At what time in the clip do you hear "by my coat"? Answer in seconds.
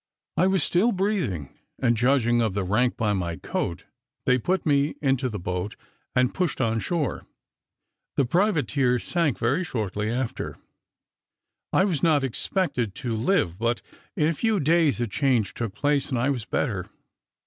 2.97-3.83